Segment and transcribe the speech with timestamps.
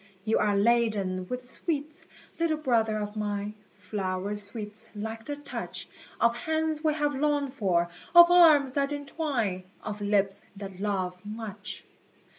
[0.25, 2.05] You are laden with sweets,
[2.39, 5.87] little brother of mine, Flower sweets, like the touch
[6.19, 11.83] Of hands we have longed for, of arms that entwine, Of lips that love much.